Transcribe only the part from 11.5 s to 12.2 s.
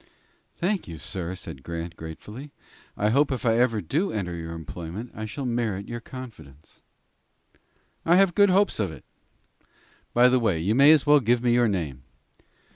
your name."